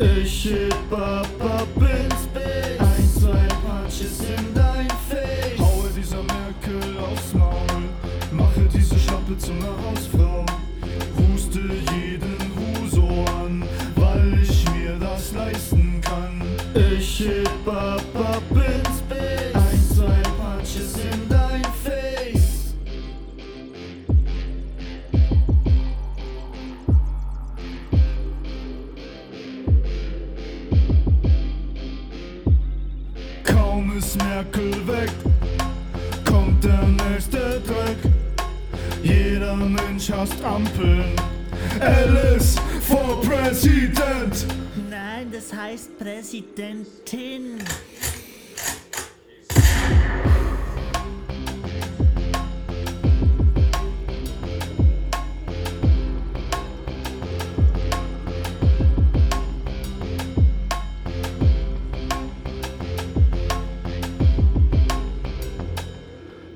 Ich 0.00 0.46
heb 0.46 0.92
ab, 0.92 1.28
ab 1.40 1.68
Bild. 1.76 1.90
Ein, 2.78 3.10
zwei 3.20 3.46
Punches 3.60 4.20
in 4.20 4.54
dein 4.54 4.88
Face. 5.08 5.58
Haue 5.58 5.90
dieser 5.94 6.22
Merkel 6.22 6.98
aufs 6.98 7.34
Maul. 7.34 7.82
Mache 8.32 8.66
diese 8.72 8.98
Schlappe 8.98 9.36
zu 9.36 9.52
einer 9.52 9.76
Hausfrau. 9.84 10.46
Huste 11.18 11.60
jeden 11.60 12.40
Huso 12.56 13.24
an, 13.42 13.62
weil 13.96 14.42
ich 14.42 14.64
mir 14.72 14.96
das 14.98 15.32
leisten 15.32 16.00
kann. 16.00 16.40
Ich 16.74 17.20
heb 17.20 17.68
ab, 17.68 18.00
ab 18.14 18.42
ins 18.52 18.89
ist 34.10 34.24
Merkel 34.24 34.72
weg, 34.88 35.10
kommt 36.24 36.64
der 36.64 36.82
nächste 36.82 37.60
Dreck. 37.60 37.98
Jeder 39.04 39.54
Mensch 39.54 40.10
hasst 40.10 40.42
Ampeln. 40.42 41.14
Alice 41.78 42.56
for 42.80 43.20
President. 43.22 44.46
Nein, 44.90 45.30
das 45.30 45.52
heißt 45.52 45.96
Präsidentin. 45.98 47.58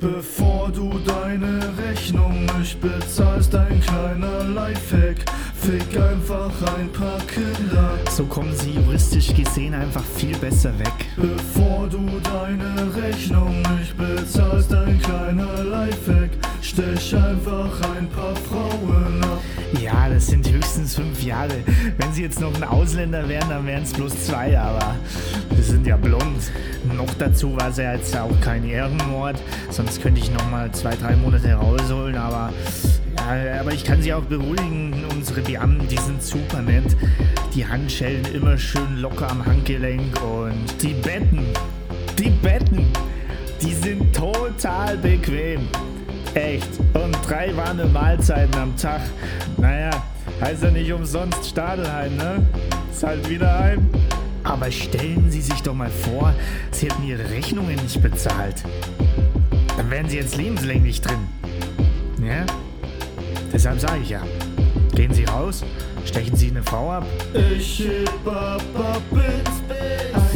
Bevor 0.00 0.70
du 0.72 0.98
deine 1.00 1.60
Rechnung 1.76 2.46
nicht 2.58 2.80
bezahlst, 2.80 3.54
ein 3.54 3.78
kleiner 3.82 4.44
Lifehack. 4.44 5.26
Fick 5.54 5.94
einfach 6.00 6.50
ein 6.78 6.90
paar 6.90 7.18
Kinder. 7.26 7.98
So 8.10 8.24
kommen 8.24 8.54
sie 8.56 8.70
juristisch 8.70 9.34
gesehen 9.34 9.74
einfach 9.74 10.02
viel 10.16 10.34
besser 10.38 10.72
weg. 10.78 10.94
Bevor 11.16 11.86
du 11.86 12.06
deine 12.24 12.94
Rechnung 12.96 13.60
nicht 13.78 13.94
bezahlst, 13.98 14.72
ein 14.72 14.98
kleiner 15.02 15.64
Lifehack. 15.64 16.30
Stech 16.62 17.14
einfach 17.14 17.70
ein 17.94 18.08
paar 18.08 18.34
Frauen 18.36 18.79
sind 20.30 20.48
höchstens 20.48 20.94
fünf 20.94 21.22
Jahre. 21.24 21.56
Wenn 21.98 22.12
sie 22.12 22.22
jetzt 22.22 22.40
noch 22.40 22.54
ein 22.54 22.62
Ausländer 22.62 23.28
wären, 23.28 23.48
dann 23.48 23.66
wären 23.66 23.82
es 23.82 23.92
bloß 23.92 24.26
zwei, 24.26 24.56
aber 24.56 24.94
wir 25.50 25.64
sind 25.64 25.84
ja 25.84 25.96
blond. 25.96 26.52
Noch 26.96 27.12
dazu 27.18 27.56
war 27.56 27.70
es 27.70 27.78
ja 27.78 27.94
jetzt 27.94 28.16
auch 28.16 28.40
kein 28.40 28.64
Ehrenmord, 28.64 29.36
sonst 29.70 30.00
könnte 30.00 30.20
ich 30.20 30.30
noch 30.30 30.48
mal 30.48 30.70
zwei, 30.70 30.94
drei 30.94 31.16
Monate 31.16 31.52
rausholen, 31.52 32.16
aber 32.16 32.52
ja, 33.16 33.60
aber 33.60 33.72
ich 33.72 33.84
kann 33.84 34.00
Sie 34.02 34.14
auch 34.14 34.22
beruhigen, 34.22 35.04
unsere 35.12 35.40
Beamten, 35.40 35.86
die 35.88 35.98
sind 35.98 36.22
super 36.22 36.62
nett. 36.62 36.96
Die 37.54 37.66
Handschellen 37.66 38.24
immer 38.32 38.56
schön 38.56 38.98
locker 38.98 39.30
am 39.30 39.44
Handgelenk 39.44 40.22
und 40.22 40.80
die 40.80 40.94
Betten, 40.94 41.44
die 42.18 42.30
Betten, 42.30 42.86
die 43.60 43.74
sind 43.74 44.14
total 44.14 44.96
bequem. 44.96 45.68
Echt. 46.34 46.68
Und 46.94 47.16
drei 47.28 47.56
warme 47.56 47.86
Mahlzeiten 47.86 48.54
am 48.54 48.76
Tag. 48.76 49.00
Naja, 49.56 49.90
heißt 50.40 50.62
ja 50.62 50.70
nicht 50.70 50.92
umsonst 50.92 51.44
Stadelheim, 51.46 52.16
ne? 52.16 52.46
Ist 52.92 53.02
halt 53.02 53.28
wieder 53.28 53.58
heim. 53.58 53.88
Aber 54.42 54.70
stellen 54.70 55.30
Sie 55.30 55.40
sich 55.40 55.62
doch 55.62 55.74
mal 55.74 55.90
vor, 55.90 56.34
Sie 56.70 56.86
hätten 56.86 57.06
Ihre 57.06 57.28
Rechnungen 57.30 57.76
nicht 57.76 58.00
bezahlt. 58.02 58.56
Dann 59.76 59.90
wären 59.90 60.08
Sie 60.08 60.16
jetzt 60.16 60.36
lebenslänglich 60.36 61.00
drin. 61.00 61.28
Ja? 62.22 62.46
Deshalb 63.52 63.80
sage 63.80 64.00
ich 64.02 64.10
ja. 64.10 64.22
Gehen 64.94 65.12
Sie 65.12 65.24
raus, 65.24 65.64
stechen 66.04 66.36
Sie 66.36 66.50
eine 66.50 66.62
Frau 66.62 66.90
ab. 66.92 67.06
Ich 67.56 67.80
heb 67.80 68.26
ab, 68.26 68.62
ab 68.76 69.02
ins 69.12 69.60
Bild. 69.68 70.29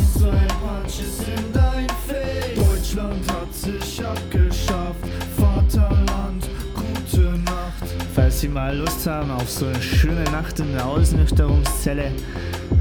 Sie 8.45 8.51
mal 8.51 8.77
Lust 8.77 9.07
haben 9.07 9.31
auf 9.31 9.49
so 9.49 9.65
eine 9.65 9.81
schöne 9.81 10.23
Nacht 10.25 10.61
in 10.61 10.71
der 10.75 10.85
Ausnüchterungszelle, 10.85 12.13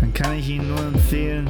dann 0.02 0.14
kann 0.14 0.38
ich 0.38 0.50
Ihnen 0.50 0.68
nur 0.68 0.80
empfehlen, 0.80 1.48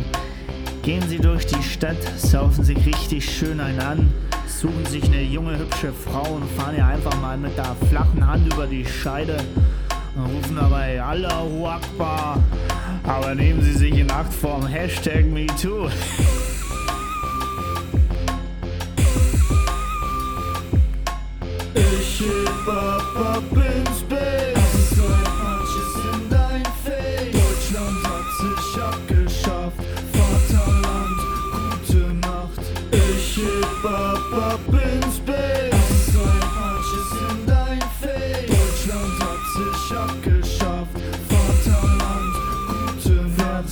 gehen 0.84 1.02
Sie 1.10 1.18
durch 1.18 1.48
die 1.48 1.64
Stadt, 1.64 1.98
saufen 2.16 2.64
sich 2.64 2.78
richtig 2.86 3.26
schön 3.26 3.60
ein 3.60 3.80
an, 3.80 4.14
suchen 4.46 4.86
sich 4.86 5.06
eine 5.06 5.24
junge, 5.24 5.58
hübsche 5.58 5.92
Frau 5.92 6.36
und 6.36 6.48
fahren 6.52 6.76
ihr 6.78 6.86
einfach 6.86 7.20
mal 7.22 7.40
mit 7.40 7.58
der 7.58 7.76
flachen 7.90 8.28
Hand 8.28 8.54
über 8.54 8.68
die 8.68 8.86
Scheide 8.86 9.38
und 10.16 10.26
rufen 10.26 10.58
dabei 10.58 11.02
Allahu 11.02 11.66
Akbar. 11.66 12.38
Aber 13.06 13.34
nehmen 13.34 13.64
Sie 13.64 13.74
sich 13.74 13.98
in 13.98 14.12
Acht 14.12 14.32
vom 14.32 14.68
Hashtag 14.68 15.26
MeToo. 15.26 15.90
Ich 21.74 22.24
ab 22.68 23.44
ins 23.54 23.83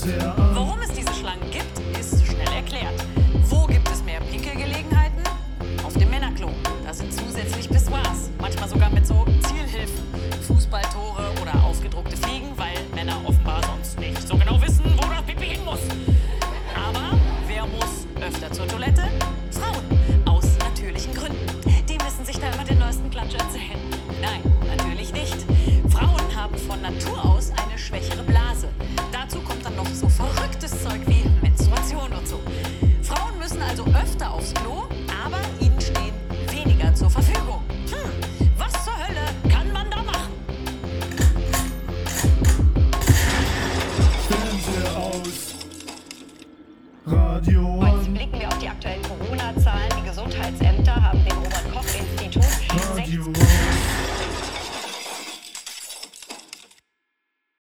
Warum 0.03 0.79
es 0.81 0.89
diese 0.89 1.13
Schlangen 1.13 1.51
gibt, 1.51 1.99
ist 1.99 2.25
schnell 2.25 2.51
erklärt. 2.55 3.05
Wo 3.43 3.67
gibt 3.67 3.87
es 3.91 4.03
mehr 4.03 4.19
Pinkelgelegenheiten? 4.19 5.21
Auf 5.83 5.93
dem 5.93 6.09
Männerklo. 6.09 6.49
Da 6.83 6.91
sind 6.91 7.13
zusätzlich 7.13 7.69
Pissoirs. 7.69 8.31
Manchmal 8.39 8.67
sogar 8.67 8.89
mit 8.89 9.05
so 9.05 9.23